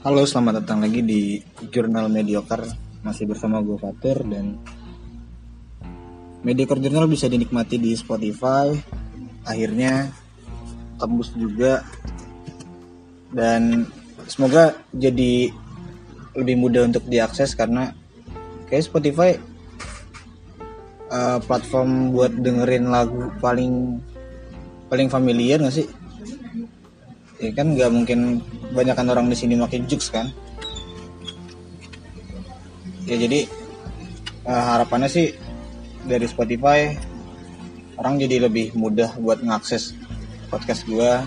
[0.00, 1.36] Halo, selamat datang lagi di
[1.68, 2.64] Jurnal Mediocre.
[3.04, 4.56] Masih bersama gue Fatur dan
[6.40, 8.72] Mediocre Journal bisa dinikmati di Spotify.
[9.44, 10.08] Akhirnya
[10.96, 11.84] tembus juga
[13.28, 13.84] dan
[14.24, 15.52] semoga jadi
[16.32, 17.92] lebih mudah untuk diakses karena
[18.72, 19.36] kayak Spotify
[21.12, 24.00] uh, platform buat dengerin lagu paling
[24.88, 25.99] paling familiar gak sih?
[27.40, 30.28] Ya kan nggak mungkin kebanyakan orang di sini makin jux kan?
[33.08, 33.48] Ya jadi
[34.44, 35.32] uh, harapannya sih
[36.04, 36.94] dari Spotify
[37.96, 39.96] orang jadi lebih mudah buat mengakses
[40.52, 41.24] podcast gua.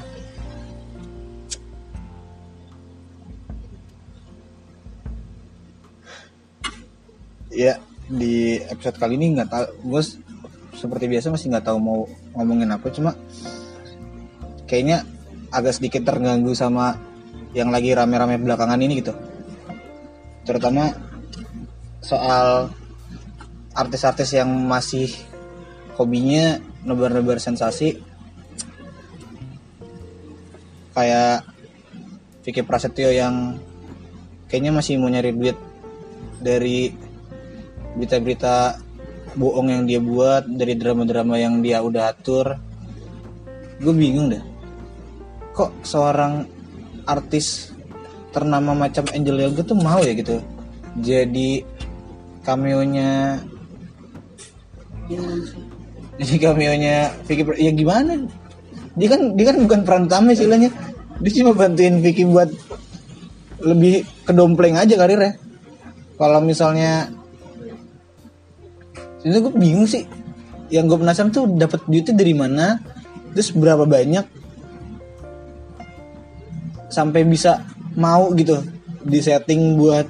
[7.54, 10.02] Ya di episode kali ini nggak tahu gue
[10.76, 12.00] seperti biasa masih nggak tahu mau
[12.36, 13.16] ngomongin apa cuma
[14.68, 15.08] kayaknya
[15.54, 16.98] agak sedikit terganggu sama
[17.54, 19.14] yang lagi rame-rame belakangan ini gitu.
[20.44, 20.90] Terutama
[22.02, 22.74] soal
[23.78, 25.14] artis-artis yang masih
[25.96, 28.02] hobinya nebar-nebar sensasi.
[30.94, 31.46] Kayak
[32.44, 33.62] Vicky Prasetyo yang
[34.50, 35.58] kayaknya masih mau nyari duit
[36.42, 36.92] dari
[37.94, 38.82] berita-berita
[39.38, 42.58] bohong yang dia buat dari drama-drama yang dia udah atur.
[43.82, 44.53] Gue bingung deh
[45.54, 46.50] kok seorang
[47.06, 47.72] artis
[48.34, 50.42] ternama macam Angel Yoga tuh mau ya gitu?
[51.00, 51.62] Jadi
[52.42, 53.40] cameo-nya
[56.18, 58.26] jadi cameo-nya Vicky ya gimana?
[58.98, 60.70] Dia kan dia kan bukan peran utama istilahnya
[61.22, 62.50] dia cuma bantuin Vicky buat
[63.62, 65.38] lebih kedompleng aja karirnya.
[66.18, 67.10] Kalau misalnya
[69.24, 70.04] itu gue bingung sih.
[70.74, 72.82] Yang gue penasaran tuh dapat duitnya dari mana?
[73.34, 74.43] Terus berapa banyak
[76.94, 77.66] sampai bisa
[77.98, 78.62] mau gitu
[79.02, 80.06] di setting buat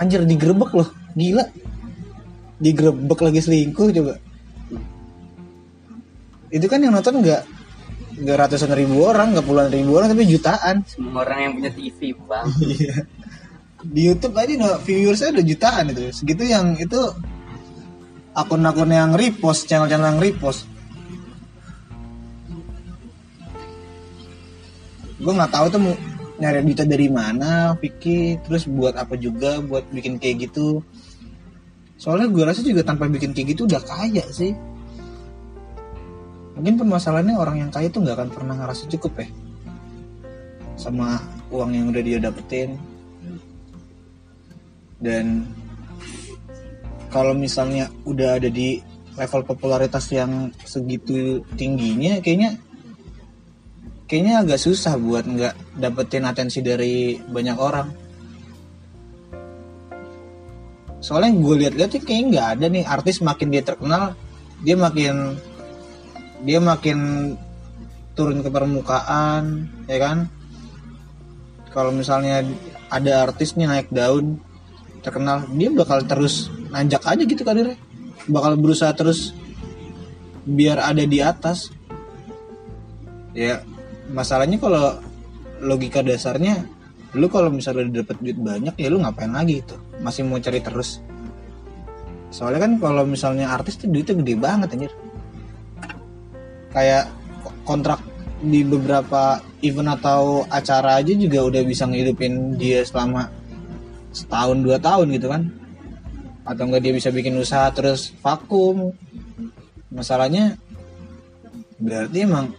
[0.00, 0.88] anjir digerebek loh.
[1.12, 1.44] Gila.
[2.56, 4.14] Digerebek lagi selingkuh coba.
[6.50, 7.42] Itu kan yang nonton nggak
[8.20, 10.82] nggak ratusan ribu orang nggak puluhan ribu orang tapi jutaan.
[10.88, 12.46] Semua orang yang punya TV bang.
[12.80, 12.96] Iya.
[13.80, 16.12] Di YouTube aja no, viewersnya udah jutaan itu.
[16.12, 17.00] Segitu yang itu
[18.36, 20.69] akun-akun yang repost channel-channel yang repost
[25.20, 25.80] gue nggak tahu tuh
[26.40, 28.40] nyari duitnya dari mana Vicky.
[28.40, 30.80] Terus buat apa juga buat bikin kayak gitu?
[32.00, 34.56] Soalnya gue rasa juga tanpa bikin kayak gitu udah kaya sih.
[36.56, 39.28] Mungkin permasalahannya orang yang kaya tuh nggak akan pernah ngerasa cukup ya.
[40.80, 41.20] Sama
[41.52, 42.80] uang yang udah dia dapetin.
[45.00, 45.44] Dan
[47.12, 48.80] kalau misalnya udah ada di
[49.16, 52.56] level popularitas yang segitu tingginya kayaknya
[54.10, 57.88] kayaknya agak susah buat nggak dapetin atensi dari banyak orang.
[60.98, 64.18] Soalnya gue lihat-lihat sih kayaknya nggak ada nih artis makin dia terkenal
[64.66, 65.38] dia makin
[66.42, 66.98] dia makin
[68.18, 70.18] turun ke permukaan ya kan?
[71.70, 72.42] Kalau misalnya
[72.90, 74.42] ada artis nih naik daun
[75.06, 77.78] terkenal dia bakal terus nanjak aja gitu karirnya.
[78.26, 79.30] Bakal berusaha terus
[80.42, 81.70] biar ada di atas.
[83.30, 83.62] Ya
[84.10, 84.98] masalahnya kalau
[85.60, 86.64] logika dasarnya
[87.18, 89.74] lu kalau misalnya udah dapet duit banyak ya lu ngapain lagi itu?
[89.98, 91.02] Masih mau cari terus.
[92.30, 94.92] Soalnya kan kalau misalnya artis tuh duitnya gede banget anjir.
[96.70, 97.10] Kayak
[97.66, 97.98] kontrak
[98.40, 103.26] di beberapa event atau acara aja juga udah bisa ngidupin dia selama
[104.14, 105.50] setahun dua tahun gitu kan.
[106.46, 108.94] Atau enggak dia bisa bikin usaha terus vakum.
[109.90, 110.54] Masalahnya
[111.82, 112.54] berarti emang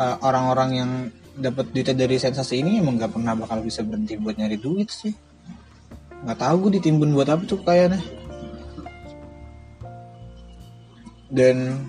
[0.00, 0.90] uh, orang-orang yang
[1.36, 5.12] dapat duitnya dari sensasi ini emang nggak pernah bakal bisa berhenti buat nyari duit sih.
[6.24, 8.00] Nggak tahu gue ditimbun buat apa tuh kayaknya.
[11.30, 11.86] Dan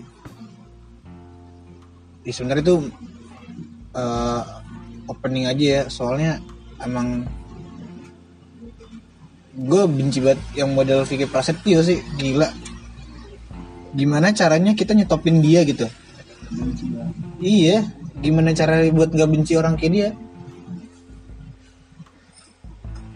[2.22, 2.76] ya sebenarnya itu
[3.98, 4.44] uh,
[5.10, 6.38] opening aja ya soalnya
[6.86, 7.26] emang
[9.52, 12.48] gue benci banget yang model Vicky Prasetyo sih gila.
[13.92, 15.90] Gimana caranya kita nyetopin dia gitu?
[17.42, 20.10] Iya gimana cara buat nggak benci orang kayak dia?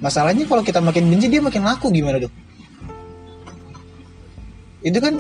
[0.02, 2.34] Masalahnya kalau kita makin benci dia makin laku gimana dong?
[4.82, 5.18] Itu kan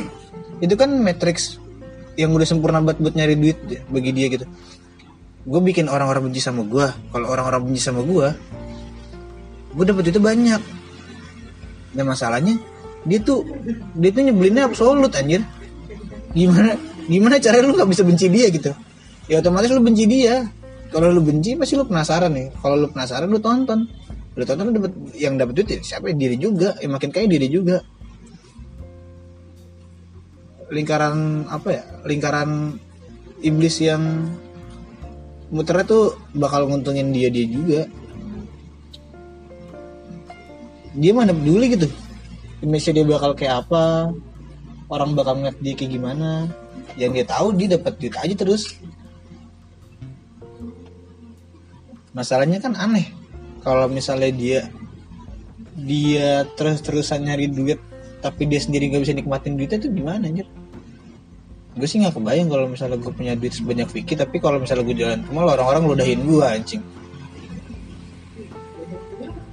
[0.59, 1.61] itu kan matrix
[2.17, 4.45] yang udah sempurna buat buat nyari duit bagi dia gitu.
[5.45, 8.27] Gue bikin orang-orang benci sama gue kalau orang-orang benci sama gue
[9.77, 10.61] gue dapet itu banyak.
[11.95, 12.57] Dan masalahnya
[13.05, 13.45] dia tuh
[13.95, 15.45] dia tuh nyebelinnya absolut anjir.
[16.35, 18.73] Gimana gimana cara lu nggak bisa benci dia gitu
[19.25, 20.45] ya otomatis lu benci dia.
[20.93, 22.47] Kalau lu benci pasti lu penasaran nih.
[22.61, 23.83] Kalau lu penasaran lu tonton.
[24.37, 26.11] Lu tonton lu dapet yang dapet duit ya siapa?
[26.11, 26.15] Ya?
[26.15, 26.77] diri juga.
[26.79, 27.77] Yang makin kaya diri juga.
[30.71, 31.83] Lingkaran apa ya?
[32.05, 32.79] Lingkaran
[33.43, 34.31] iblis yang
[35.53, 37.81] muternya tuh bakal nguntungin dia dia juga.
[40.95, 41.91] Dia mana peduli gitu.
[42.63, 44.15] Image dia bakal kayak apa.
[44.87, 46.47] Orang bakal ngeliat dia kayak gimana.
[46.95, 48.79] Yang dia tahu dia dapat duit aja terus
[52.15, 53.11] masalahnya kan aneh.
[53.61, 54.59] Kalau misalnya dia
[55.75, 57.77] dia terus-terusan nyari duit
[58.23, 60.47] tapi dia sendiri nggak bisa nikmatin duitnya itu gimana anjir?
[61.75, 64.95] Gue sih nggak kebayang kalau misalnya gue punya duit sebanyak Vicky tapi kalau misalnya gue
[64.95, 66.81] jalan ke mall orang-orang ludahin gue anjing.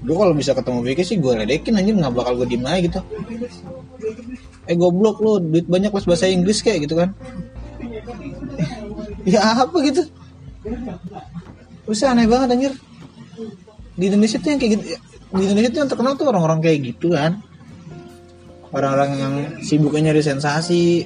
[0.07, 3.01] Gue kalau bisa ketemu Vicky sih gue ledekin anjing nggak bakal gue diem aja gitu.
[4.71, 7.11] Eh goblok lo duit banyak pas bahasa Inggris kayak gitu kan?
[9.23, 10.03] Ya apa gitu
[11.93, 12.73] Usah aneh banget anjir.
[13.93, 14.85] Di Indonesia tuh yang kayak gitu
[15.33, 17.45] di Indonesia tuh yang terkenal tuh orang-orang kayak gitu kan.
[18.73, 21.05] Orang-orang yang sibuknya nyari sensasi.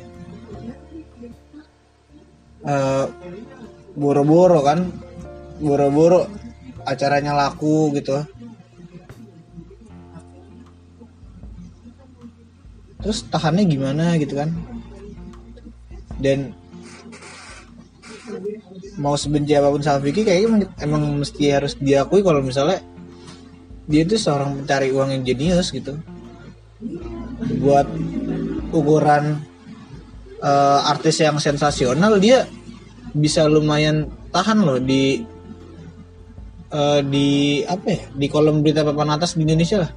[2.62, 3.04] Eh,
[3.98, 4.86] boro-boro kan.
[5.58, 6.30] Boro-boro
[6.86, 8.22] acaranya laku gitu.
[13.02, 14.54] Terus tahannya gimana gitu kan.
[16.22, 16.54] Dan
[18.96, 22.80] mau sebenci apa pun sama Vicky kayaknya emang, mesti harus diakui kalau misalnya
[23.86, 25.96] dia itu seorang pencari uang yang jenius gitu.
[27.62, 27.86] Buat
[28.74, 29.40] ukuran
[30.42, 32.44] eh, artis yang sensasional dia
[33.16, 35.22] bisa lumayan tahan loh di
[36.72, 37.28] eh, di
[37.64, 39.92] apa ya di kolom berita papan atas di Indonesia lah.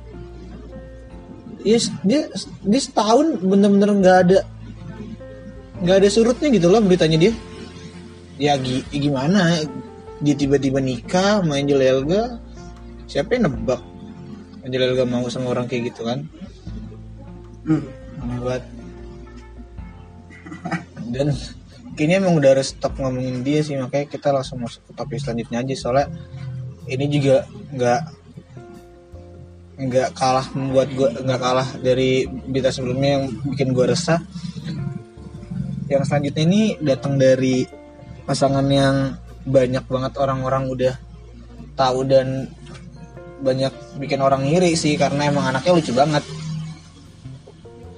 [1.59, 2.31] Yes, dia
[2.63, 4.39] dia setahun bener-bener nggak ada
[5.83, 7.33] nggak ada surutnya gitu loh beritanya dia
[8.39, 9.59] ya gi- gimana?
[10.23, 12.39] Dia tiba-tiba nikah sama Angel Elga.
[13.05, 13.83] Siapa yang nebak
[14.63, 16.25] Angel Elga mau sama orang kayak gitu kan?
[17.67, 17.83] Hmm.
[18.19, 18.63] banget.
[21.09, 21.27] Dan
[21.95, 25.61] kayaknya emang udah harus stop ngomongin dia sih makanya kita langsung masuk ke topik selanjutnya
[25.63, 25.75] aja.
[25.75, 26.07] Soalnya
[26.89, 27.45] ini juga
[27.75, 28.01] nggak
[29.79, 34.19] nggak kalah membuat gua nggak kalah dari berita sebelumnya yang bikin gua resah.
[35.87, 37.78] Yang selanjutnya ini datang dari
[38.29, 40.93] pasangan yang banyak banget orang-orang udah
[41.73, 42.45] tahu dan
[43.41, 46.21] banyak bikin orang ngiri sih karena emang anaknya lucu banget.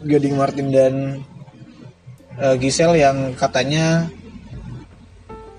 [0.07, 0.94] Gading Martin dan
[2.39, 4.07] eh, Giselle yang katanya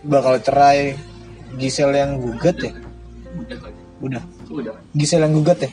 [0.08, 0.96] bakal cerai.
[1.60, 2.72] Giselle yang gugat ya?
[4.00, 4.24] Udah.
[4.48, 4.72] Udah.
[4.96, 5.70] Giselle yang gugat ya?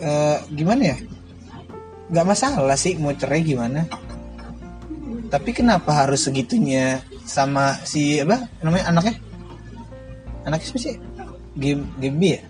[0.00, 0.96] Eh, gimana ya?
[2.08, 3.84] Nggak masalah sih mau cerai gimana
[5.34, 9.18] tapi kenapa harus segitunya sama si apa namanya anaknya?
[10.46, 10.94] Anaknya siapa sih?
[11.58, 12.40] Game Gempi ya?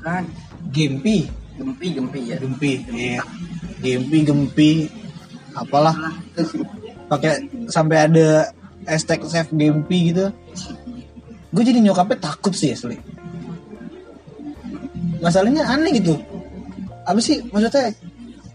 [0.00, 0.24] Kan.
[0.72, 1.28] Gempi.
[1.60, 2.36] Gempi gempi ya.
[2.40, 3.20] Gempi iya.
[3.84, 4.70] Gempi Gempi
[5.52, 5.92] apalah.
[7.12, 8.48] Pakai sampai ada
[8.88, 10.32] hashtag save Gempi gitu.
[11.52, 12.96] Gue jadi nyokapnya takut sih asli.
[15.20, 16.16] Masalahnya aneh gitu.
[17.04, 17.44] Apa sih?
[17.52, 17.92] Maksudnya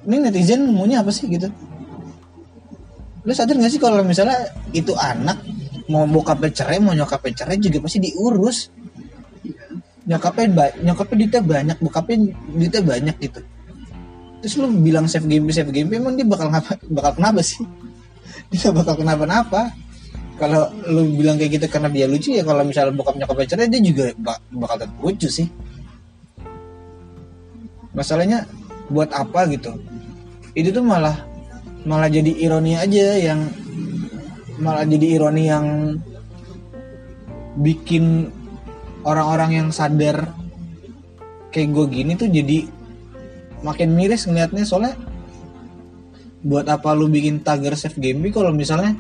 [0.10, 1.54] ini netizen maunya apa sih gitu
[3.24, 4.36] lu sadar gak sih kalau misalnya
[4.75, 5.39] itu anak
[5.88, 8.68] mau bokapnya cerai mau nyokapnya cerai juga pasti diurus.
[10.03, 12.15] Nyokapnya ba- nyokapnya duitnya banyak bokapnya
[12.51, 13.39] duitnya banyak gitu.
[14.44, 17.63] Terus lu bilang save game save game emang dia bakal ngapa bakal kenapa sih?
[18.51, 19.72] Dia bakal kenapa-napa.
[20.38, 23.82] Kalau lu bilang kayak gitu karena dia lucu ya kalau misalnya bokap nyokapnya cerai dia
[23.82, 25.48] juga bak- bakal tetap lucu sih.
[27.94, 28.44] Masalahnya
[28.89, 29.77] buat apa gitu?
[30.53, 31.18] Itu tuh malah
[31.84, 33.52] malah jadi ironi aja yang
[34.60, 35.98] malah jadi ironi yang
[37.60, 38.32] bikin
[39.04, 40.32] orang-orang yang sadar
[41.54, 42.66] kayak gue gini tuh jadi
[43.62, 44.63] makin miris ngeliatnya.
[44.66, 44.96] Soalnya
[46.44, 48.96] buat apa lu bikin tagar save Gempi kalau misalnya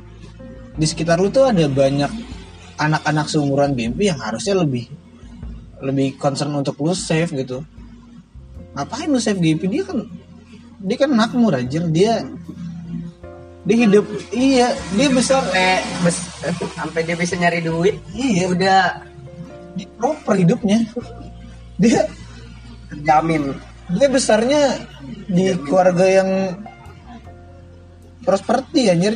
[0.73, 2.09] di sekitar lu tuh ada banyak
[2.79, 4.87] anak-anak seumuran Gempi yang harusnya lebih
[5.83, 7.63] lebih concern untuk lu save gitu.
[8.75, 9.67] Ngapain lu save Gempi?
[9.67, 9.99] Dia kan
[10.83, 12.27] dia kan makmur aja dia
[13.63, 14.05] dia hidup
[14.35, 17.95] iya dia besar Sampai bes, eh, sampai dia bisa nyari duit.
[18.11, 18.99] iya Udah
[19.73, 20.83] dia proper hidupnya.
[21.79, 22.05] Dia
[22.91, 23.55] terjamin.
[23.83, 24.79] dia besarnya
[25.27, 26.29] di keluarga yang
[28.23, 29.15] prosperity anjir.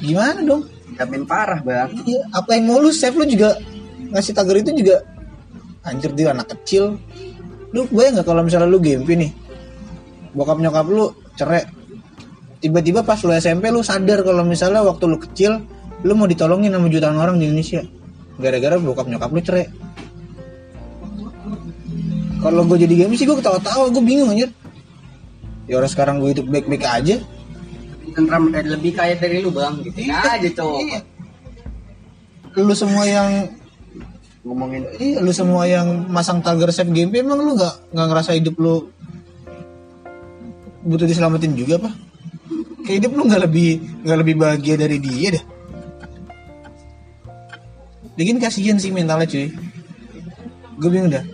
[0.00, 0.68] Gimana dong?
[0.96, 1.92] Jamin parah bang.
[2.04, 3.60] Iya apa yang mau lu save lu juga
[4.12, 5.04] ngasih tagar itu juga
[5.84, 6.96] anjir dia anak kecil.
[7.76, 9.32] Lu bayang nggak kalau misalnya lu game nih?
[10.32, 11.75] Bokap nyokap lu cerai
[12.60, 15.62] tiba-tiba pas lu SMP lu sadar kalau misalnya waktu lu kecil
[16.04, 17.82] lu mau ditolongin sama jutaan orang di Indonesia.
[18.36, 19.66] Gara-gara bokap nyokap lu cerai.
[22.36, 24.52] Kalau gue jadi game sih gue ketawa-tawa gue bingung anjir.
[25.66, 27.16] Ya orang sekarang gue hidup baik-baik aja.
[28.14, 29.82] Tentram eh, lebih kaya dari lu bang.
[29.82, 31.00] Gitu nah aja cowok Iya.
[32.56, 33.30] lu semua yang
[34.46, 34.84] ngomongin.
[34.96, 38.88] Iya lu semua yang masang tagar save game emang lu nggak nggak ngerasa hidup lu
[40.86, 41.90] butuh diselamatin juga apa
[42.86, 43.70] kayak hidup lu nggak lebih
[44.06, 45.44] nggak lebih bahagia dari dia dah
[48.16, 49.52] bikin kasihan sih mentalnya cuy.
[50.80, 51.24] Gue bingung dah.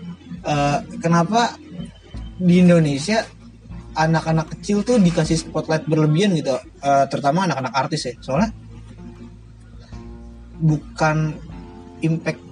[0.42, 1.54] Eh, kenapa
[2.42, 3.22] di Indonesia
[3.94, 6.58] anak-anak kecil tuh dikasih spotlight berlebihan gitu?
[6.58, 8.14] Eh, terutama anak-anak artis ya.
[8.18, 8.50] Soalnya
[10.58, 11.38] bukan
[12.02, 12.42] impact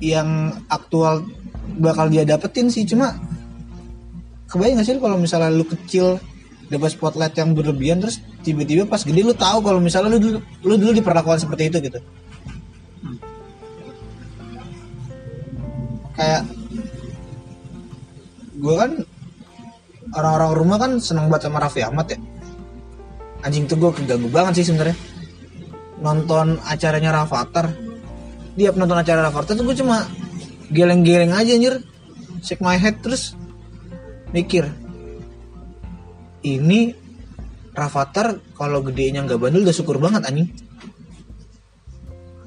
[0.00, 1.24] yang aktual
[1.76, 2.88] bakal dia dapetin sih.
[2.88, 3.12] Cuma
[4.48, 6.16] kebayang gak sih kalau misalnya lu kecil
[6.72, 10.74] dapat spotlight yang berlebihan terus tiba-tiba pas gede lu tahu kalau misalnya lu dulu lu
[10.78, 11.98] dulu diperlakukan seperti itu gitu.
[16.14, 16.46] Kayak
[18.56, 18.90] gue kan
[20.14, 22.18] orang-orang rumah kan seneng banget sama Raffi Ahmad ya.
[23.42, 24.94] Anjing tuh gue keganggu banget sih sebenarnya.
[25.98, 27.74] Nonton acaranya Rafathar
[28.56, 30.06] dia nonton acara Rafathar tuh gue cuma
[30.70, 31.82] geleng-geleng aja anjir.
[32.46, 33.34] Shake my head terus
[34.30, 34.70] mikir
[36.46, 36.94] ini
[37.76, 40.48] Rafathar kalau gedenya nggak bandel udah syukur banget anjing.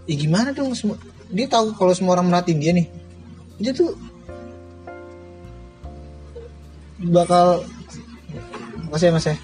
[0.10, 0.98] Ya gimana dong semua?
[1.30, 2.90] Dia tahu kalau semua orang merhatiin dia nih.
[3.62, 3.94] Dia tuh
[7.14, 7.62] bakal
[8.90, 9.36] makasih ya mas ya?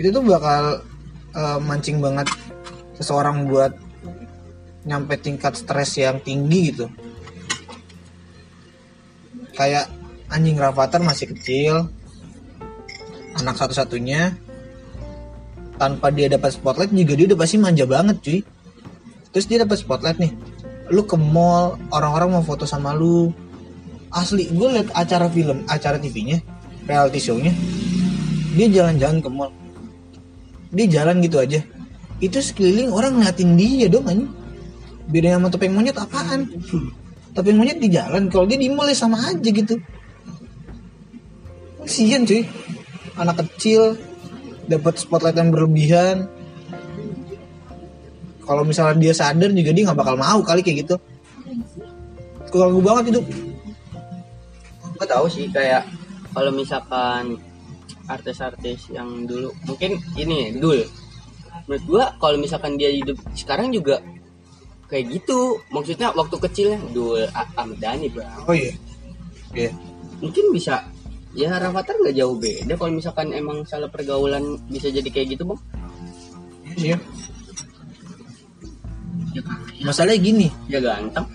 [0.00, 0.82] Itu tuh bakal
[1.36, 2.32] eh, mancing banget
[2.96, 3.76] seseorang buat
[4.88, 6.86] nyampe tingkat stres yang tinggi gitu.
[9.54, 9.86] Kayak
[10.34, 11.86] anjing Rafathar masih kecil.
[13.38, 14.34] Anak satu-satunya.
[15.78, 18.40] Tanpa dia dapat spotlight juga dia udah pasti manja banget cuy.
[19.30, 20.34] Terus dia dapat spotlight nih.
[20.90, 23.30] Lu ke mall orang-orang mau foto sama lu.
[24.14, 26.38] Asli gue liat acara film acara TV-nya
[26.86, 27.50] reality show-nya
[28.54, 29.50] dia jalan-jalan ke mall.
[30.70, 31.58] Dia jalan gitu aja.
[32.22, 34.30] Itu sekeliling orang ngeliatin dia dong anjing.
[35.10, 36.46] Beda sama topeng monyet apaan?
[37.34, 39.74] Topeng monyet di jalan kalau dia di mall ya sama aja gitu
[41.84, 42.42] kasian cuy.
[43.14, 43.94] Anak kecil
[44.66, 46.26] dapat spotlight yang berlebihan.
[48.44, 50.96] Kalau misalnya dia sadar juga dia nggak bakal mau kali kayak gitu.
[52.50, 53.22] Keganggu banget itu
[54.94, 55.90] gue tahu sih kayak
[56.30, 57.34] kalau misalkan
[58.06, 60.84] artis-artis yang dulu mungkin ini dul.
[61.64, 64.04] Menurut gua kalau misalkan dia hidup sekarang juga
[64.86, 65.58] kayak gitu.
[65.72, 68.72] Maksudnya waktu kecilnya dul Ahmad Dhani bang oh iya.
[69.54, 69.70] Iya.
[70.20, 70.93] Mungkin bisa
[71.34, 75.60] ya Rafathar nggak jauh beda kalau misalkan emang salah pergaulan bisa jadi kayak gitu bang.
[76.74, 76.74] Iya.
[76.78, 76.98] Sih ya.
[79.82, 80.48] masalahnya gini.
[80.70, 81.26] Ya ganteng.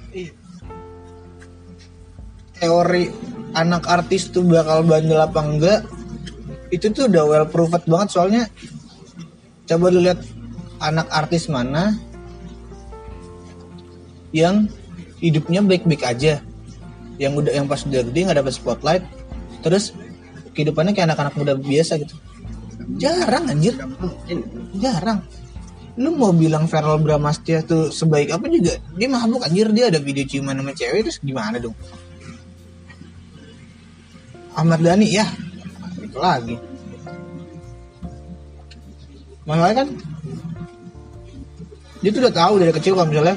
[2.59, 3.11] Teori
[3.55, 5.79] anak artis tuh bakal bandel apa enggak
[6.71, 8.09] itu tuh udah well proven banget.
[8.15, 8.43] Soalnya
[9.67, 10.23] coba lu lihat
[10.79, 11.91] anak artis mana
[14.31, 14.71] yang
[15.19, 16.39] hidupnya baik-baik aja.
[17.19, 19.03] Yang udah yang pas udah gede nggak dapet spotlight
[19.59, 19.95] terus
[20.55, 22.15] kehidupannya kayak anak-anak muda biasa gitu.
[22.99, 23.75] Jarang anjir.
[24.75, 25.23] Jarang.
[25.99, 29.67] Lu mau bilang Feral Bramastya tuh sebaik apa juga dia mabuk anjir.
[29.75, 31.75] Dia ada video ciuman sama cewek terus gimana dong?
[34.55, 35.27] Ahmad Dhani ya.
[36.01, 36.55] Itu lagi.
[39.47, 39.87] Masalahnya kan
[41.99, 43.35] dia tuh udah tahu dari kecil kalau misalnya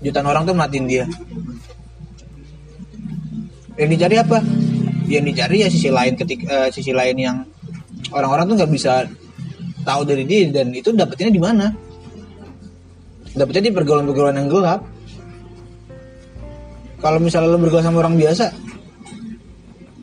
[0.00, 1.04] jutaan orang tuh merhatiin dia
[3.76, 4.38] yang dicari apa?
[5.06, 7.36] Yang dicari ya sisi lain ketik eh, sisi lain yang
[8.10, 9.06] orang-orang tuh nggak bisa
[9.86, 11.66] tahu dari dia dan itu dapetnya di mana?
[13.36, 14.80] Dapetnya di pergaulan-pergaulan yang gelap.
[16.96, 18.66] Kalau misalnya lo bergaul sama orang biasa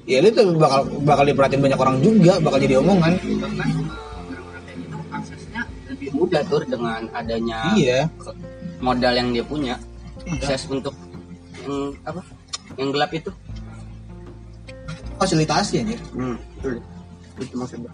[0.04, 3.14] ya lu tuh bakal bakal diperhatiin banyak orang juga bakal jadi omongan.
[3.18, 8.00] Kayak gitu aksesnya lebih mudah tuh dengan adanya iya.
[8.84, 9.76] modal yang dia punya.
[10.24, 10.56] Iya.
[10.56, 10.96] akses untuk
[11.68, 12.22] yang apa
[12.80, 13.30] yang gelap itu
[15.24, 16.00] fasilitasi anjir.
[16.12, 16.38] Hmm,
[17.40, 17.92] itu maksudnya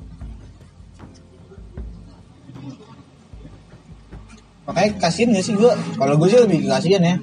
[4.70, 7.16] makanya kasihan gak sih gue kalau gue sih lebih kasihan ya.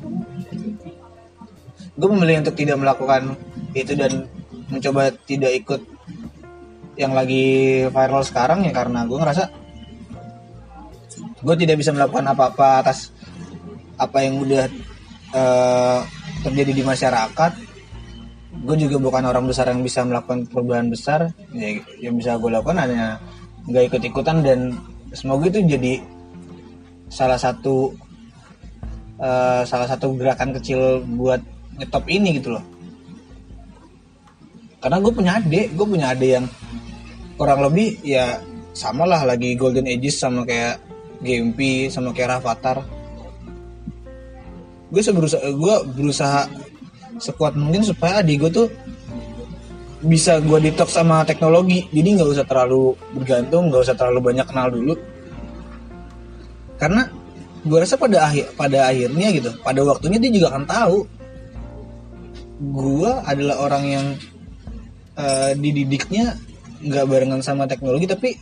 [1.97, 3.39] Gue memilih untuk tidak melakukan
[3.73, 4.27] itu dan
[4.69, 5.81] mencoba tidak ikut
[6.99, 9.45] yang lagi viral sekarang ya karena gue ngerasa
[11.45, 13.15] gue tidak bisa melakukan apa-apa atas
[13.97, 14.67] apa yang udah
[15.37, 16.01] eh,
[16.43, 17.53] terjadi di masyarakat
[18.65, 21.29] gue juga bukan orang besar yang bisa melakukan perubahan besar.
[21.53, 23.21] Ya, yang bisa gue lakukan hanya
[23.67, 24.79] nggak ikut ikutan dan
[25.13, 26.01] semoga itu jadi
[27.11, 27.93] salah satu
[29.21, 31.43] eh, salah satu gerakan kecil buat
[31.77, 32.65] ngetop ini gitu loh.
[34.81, 36.47] Karena gue punya adik gue punya adik yang
[37.37, 38.41] kurang lebih ya
[38.77, 40.81] sama lah lagi Golden Ages sama kayak
[41.21, 42.85] GMP sama kayak Rafathar.
[44.87, 46.47] Gue berusaha gue berusaha
[47.19, 48.69] sekuat mungkin supaya adik gue tuh
[50.05, 51.89] bisa gue detox sama teknologi.
[51.91, 54.95] Jadi nggak usah terlalu bergantung nggak usah terlalu banyak kenal dulu.
[56.77, 57.09] Karena
[57.67, 60.99] gue rasa pada akhir pada akhirnya gitu pada waktunya dia juga akan tahu.
[62.57, 64.07] Gue adalah orang yang
[65.17, 66.37] eh, dididiknya
[66.87, 68.37] nggak barengan sama teknologi tapi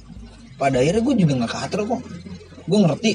[0.58, 2.02] pada akhirnya gue juga nggak kater kok.
[2.66, 3.12] Gue ngerti.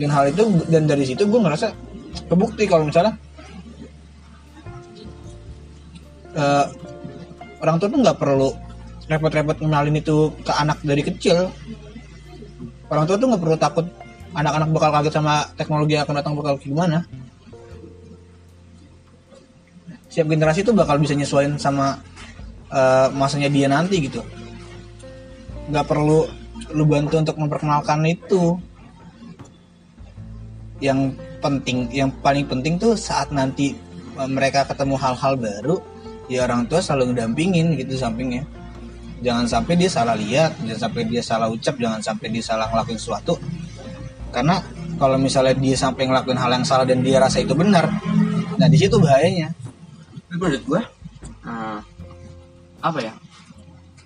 [0.00, 1.70] Dan hal itu dan dari situ gue ngerasa
[2.30, 3.14] kebukti kalau misalnya
[6.34, 6.66] eh,
[7.60, 8.50] orang tua tuh nggak perlu
[9.10, 11.50] repot-repot ngenalin itu ke anak dari kecil.
[12.90, 13.86] Orang tua tuh nggak perlu takut
[14.34, 17.02] anak-anak bakal kaget sama teknologi yang akan datang bakal gimana.
[20.10, 21.98] Siap generasi tuh bakal bisa nyesuaiin sama
[22.70, 24.22] eh, masanya dia nanti gitu.
[25.70, 26.26] Nggak perlu
[26.70, 28.58] lu bantu untuk memperkenalkan itu.
[30.80, 33.74] Yang penting yang paling penting tuh saat nanti
[34.18, 35.78] eh, mereka ketemu hal-hal baru
[36.30, 38.46] ya orang tua selalu ngedampingin gitu sampingnya.
[39.20, 42.96] Jangan sampai dia salah lihat jangan sampai dia salah ucap jangan sampai dia salah ngelakuin
[43.02, 43.34] sesuatu.
[44.30, 44.62] Karena
[44.94, 47.90] kalau misalnya dia sampai ngelakuin hal yang salah dan dia rasa itu benar
[48.56, 49.50] nah di situ bahayanya.
[50.30, 50.82] Menurut gua
[51.42, 51.78] eh,
[52.78, 53.12] apa ya?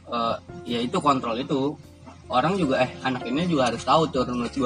[0.08, 1.76] Eh, ya itu kontrol itu.
[2.24, 4.56] Orang juga eh anak ini juga harus tahu tuh menurut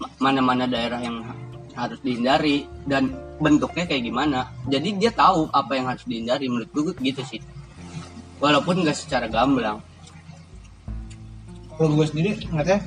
[0.00, 1.20] Ma- mana-mana daerah yang
[1.78, 4.50] harus dihindari dan bentuknya kayak gimana.
[4.66, 7.38] Jadi dia tahu apa yang harus dihindari menurut gua gitu sih.
[8.42, 9.78] Walaupun nggak secara gamblang.
[11.78, 12.82] Kalau gue sendiri ngeliatnya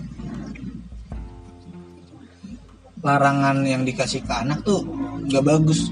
[3.00, 4.84] larangan yang dikasih ke anak tuh
[5.32, 5.88] nggak bagus.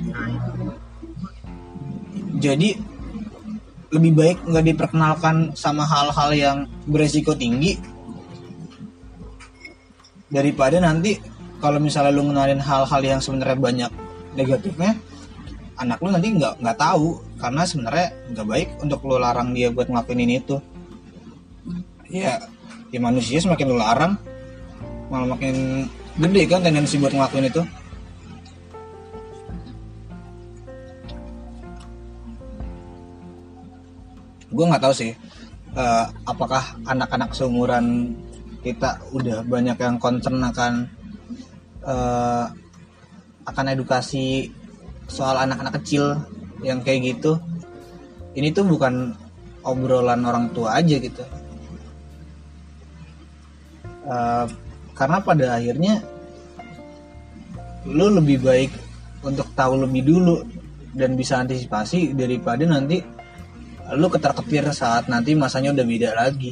[2.40, 2.76] Jadi
[3.96, 7.80] lebih baik nggak diperkenalkan sama hal-hal yang beresiko tinggi
[10.30, 11.18] daripada nanti
[11.60, 13.92] kalau misalnya lu ngenalin hal-hal yang sebenarnya banyak
[14.36, 14.96] negatifnya
[15.80, 17.20] anak lu nanti nggak nggak tahu.
[17.40, 20.58] Karena sebenarnya nggak baik untuk lu larang dia buat ngelakuin ini itu.
[22.12, 22.40] Ya
[22.90, 24.18] ya manusia semakin lu larang
[25.10, 25.86] malah makin
[26.20, 27.64] gede kan tendensi buat ngelakuin itu.
[34.50, 35.12] Gue nggak tahu sih
[35.76, 38.16] eh, apakah anak-anak seumuran
[38.60, 40.99] kita udah banyak yang concern akan
[41.84, 42.46] eh,
[43.50, 44.52] akan edukasi
[45.10, 46.16] soal anak-anak kecil
[46.62, 47.40] yang kayak gitu.
[48.36, 49.16] Ini tuh bukan
[49.66, 51.24] obrolan orang tua aja gitu.
[54.10, 54.46] Eh,
[54.98, 56.04] karena pada akhirnya
[57.88, 58.72] lu lebih baik
[59.24, 60.44] untuk tahu lebih dulu
[60.92, 63.00] dan bisa antisipasi daripada nanti
[63.96, 66.52] lu ketar-ketir saat nanti masanya udah beda lagi.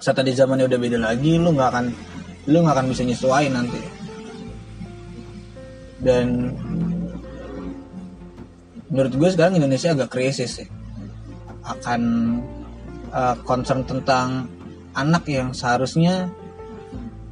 [0.00, 1.86] Saat tadi zamannya udah beda lagi lu nggak akan
[2.44, 3.80] lu nggak akan bisa nyesuaiin nanti.
[6.04, 6.52] Dan
[8.92, 10.68] menurut gue sekarang Indonesia agak krisis sih.
[11.64, 12.02] Akan
[13.08, 14.52] uh, concern tentang
[14.92, 16.28] anak yang seharusnya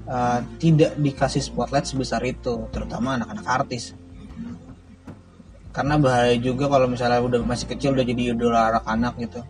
[0.08, 3.92] uh, tidak dikasih spotlight sebesar itu terutama anak-anak artis.
[5.72, 9.40] Karena bahaya juga kalau misalnya udah masih kecil udah jadi idola anak-anak gitu.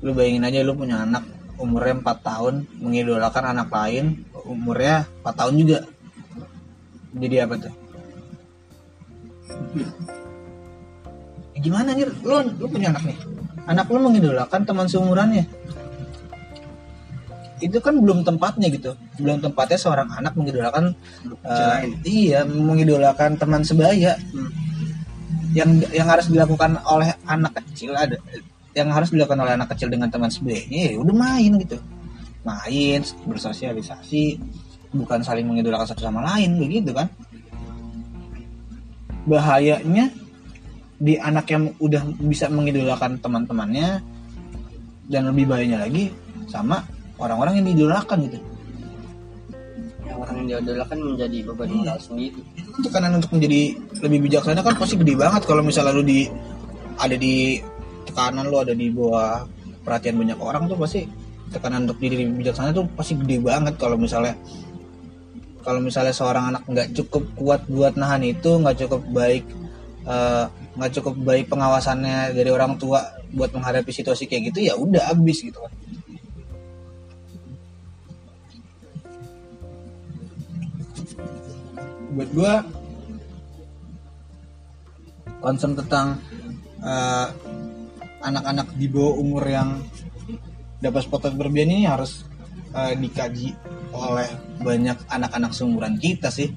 [0.00, 1.24] Lu bayangin aja lu punya anak
[1.60, 5.78] umurnya 4 tahun mengidolakan anak lain umurnya 4 tahun juga.
[7.12, 7.74] Jadi apa tuh?
[11.52, 13.18] Ya gimana nih lu lu punya anak nih?
[13.68, 15.44] Anak lu mengidolakan teman seumurannya.
[17.62, 18.98] Itu kan belum tempatnya gitu.
[19.22, 20.98] Belum tempatnya seorang anak mengidolakan
[21.46, 24.18] eh, iya mengidolakan teman sebaya.
[25.52, 28.16] Yang yang harus dilakukan oleh anak kecil ada
[28.72, 31.76] yang harus dilakukan oleh anak kecil dengan teman sebayanya ya udah main gitu
[32.42, 34.38] main bersosialisasi
[34.92, 37.08] bukan saling mengidolakan satu sama lain begitu kan?
[39.24, 40.10] Bahayanya
[41.02, 44.02] di anak yang udah bisa mengidolakan teman-temannya
[45.10, 46.14] dan lebih bahayanya lagi
[46.46, 46.86] sama
[47.18, 48.38] orang-orang yang diidolakan gitu.
[50.06, 52.40] Yang orang yang diodolakan menjadi beban moral sendiri.
[52.54, 53.60] Itu kan tekanan untuk menjadi
[54.02, 56.26] lebih bijaksana kan pasti gede banget kalau misalnya lu di
[56.98, 57.58] ada di
[58.06, 59.46] tekanan lu ada di bawah
[59.82, 61.02] perhatian banyak orang tuh pasti
[61.52, 64.34] tekanan untuk diri bijaksana tuh pasti gede banget kalau misalnya
[65.62, 69.44] kalau misalnya seorang anak nggak cukup kuat buat nahan itu nggak cukup baik
[70.08, 75.12] eh, nggak cukup baik pengawasannya dari orang tua buat menghadapi situasi kayak gitu ya udah
[75.12, 75.72] abis gitu kan.
[82.12, 82.52] Buat gua
[85.40, 86.20] concern tentang
[86.82, 87.28] eh,
[88.22, 89.82] anak-anak di bawah umur yang
[90.82, 92.26] dapat spotlight berlebihan ini harus
[92.74, 93.54] eh, dikaji
[93.94, 96.50] oleh banyak anak-anak seumuran kita sih.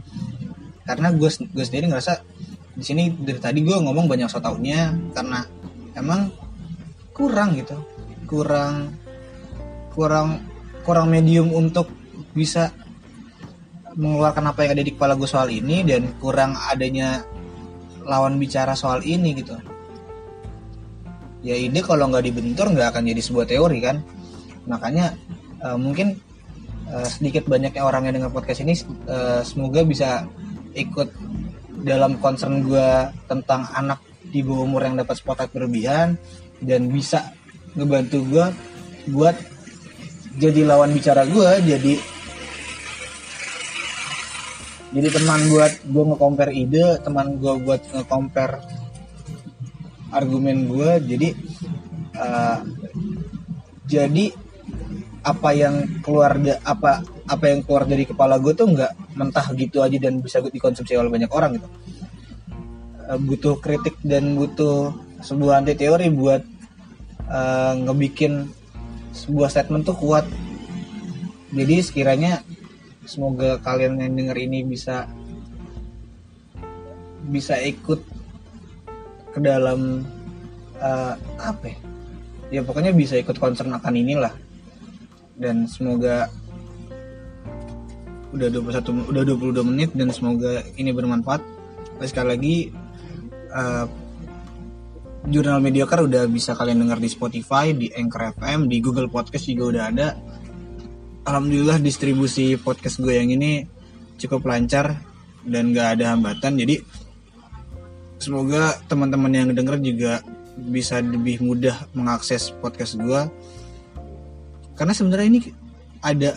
[0.85, 1.29] Karena gue
[1.61, 2.25] sendiri ngerasa
[2.75, 5.45] di sini dari tadi gue ngomong banyak so taunya karena
[5.93, 6.33] emang
[7.13, 7.77] kurang gitu.
[8.25, 8.97] Kurang
[9.93, 10.41] kurang
[10.81, 11.89] kurang medium untuk
[12.33, 12.73] bisa
[13.95, 17.23] mengeluarkan apa yang ada di kepala gue soal ini dan kurang adanya
[18.05, 19.55] lawan bicara soal ini gitu.
[21.45, 24.01] Ya ide kalau nggak dibentur nggak akan jadi sebuah teori kan
[24.65, 25.13] makanya
[25.62, 26.17] eh, mungkin
[26.89, 28.73] eh, sedikit banyaknya orang yang dengar podcast ini
[29.10, 30.25] eh, semoga bisa
[30.75, 31.10] ikut
[31.86, 32.89] dalam concern gue
[33.30, 36.17] tentang anak di bawah umur yang dapat spotlight berlebihan
[36.60, 37.32] dan bisa
[37.78, 38.45] ngebantu gue
[39.13, 39.38] buat
[40.36, 41.93] jadi lawan bicara gue jadi
[44.95, 48.63] jadi teman buat gue nge-compare ide teman gue buat nge-compare
[50.15, 51.30] argumen gue jadi
[52.15, 52.60] eh,
[53.86, 54.25] jadi
[55.25, 59.81] apa yang keluar da- apa apa yang keluar dari kepala gue tuh nggak mentah gitu
[59.81, 61.67] aja dan bisa dikonsumsi oleh banyak orang gitu.
[63.09, 64.93] Eh, butuh kritik dan butuh
[65.25, 66.45] sebuah anti teori buat
[67.25, 68.45] eh, ngebikin
[69.17, 70.29] sebuah statement tuh kuat.
[71.49, 72.45] Jadi sekiranya
[73.09, 75.09] semoga kalian yang denger ini bisa
[77.25, 78.05] bisa ikut
[79.33, 80.05] ke dalam
[80.77, 81.77] eh, apa ya?
[82.53, 84.44] ya pokoknya bisa ikut concern akan inilah
[85.36, 86.32] dan semoga
[88.36, 91.39] udah 21 udah 22 menit dan semoga ini bermanfaat
[92.04, 92.56] sekali lagi
[93.56, 93.86] eh,
[95.26, 99.63] Jurnal Mediocre udah bisa kalian dengar di Spotify, di Anchor FM, di Google Podcast juga
[99.74, 100.08] udah ada.
[101.26, 103.65] Alhamdulillah distribusi podcast gue yang ini
[104.21, 104.93] cukup lancar
[105.41, 106.62] dan gak ada hambatan.
[106.62, 106.78] Jadi
[108.21, 110.21] semoga teman-teman yang denger juga
[110.62, 113.21] bisa lebih mudah mengakses podcast gue.
[114.75, 115.39] Karena sebenarnya ini
[116.03, 116.35] ada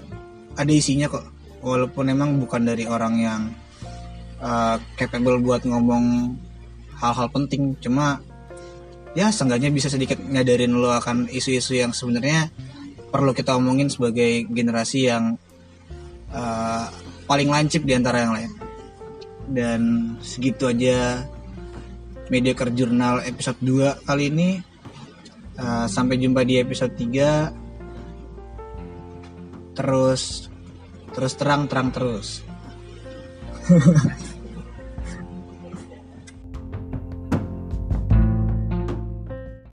[0.54, 1.26] ada isinya kok.
[1.58, 3.42] Walaupun emang bukan dari orang yang
[4.38, 6.34] uh, capable buat ngomong
[6.98, 8.22] hal-hal penting, cuma
[9.18, 12.50] ya seenggaknya bisa sedikit nyadarin lo akan isu-isu yang sebenarnya
[13.10, 15.34] perlu kita omongin sebagai generasi yang
[16.30, 16.86] uh,
[17.26, 18.52] paling lancip di antara yang lain.
[19.48, 19.80] Dan
[20.20, 21.24] segitu aja
[22.28, 24.50] Mediocre Journal episode 2 kali ini.
[25.58, 27.67] Uh, sampai jumpa di episode 3.
[29.78, 30.50] Terus
[31.14, 32.42] terus terang terang terus.